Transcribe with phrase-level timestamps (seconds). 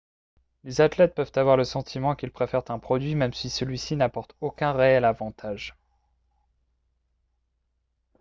[0.63, 4.73] les athlètes peuvent avoir le sentiment qu'ils préfèrent un produit même si celui-ci n'apporte aucun
[4.73, 5.75] réel avantage